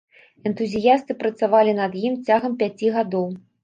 Энтузіясты 0.49 1.17
працавалі 1.21 1.79
над 1.83 2.01
ім 2.11 2.19
цягам 2.27 2.61
пяці 2.65 2.95
гадоў. 3.01 3.35